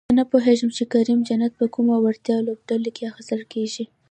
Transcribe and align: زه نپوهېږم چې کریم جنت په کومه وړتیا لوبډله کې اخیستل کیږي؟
زه 0.09 0.13
نپوهېږم 0.19 0.69
چې 0.77 0.83
کریم 0.93 1.19
جنت 1.27 1.53
په 1.59 1.65
کومه 1.73 1.95
وړتیا 1.99 2.37
لوبډله 2.47 2.89
کې 2.95 3.09
اخیستل 3.11 3.41
کیږي؟ 3.53 3.83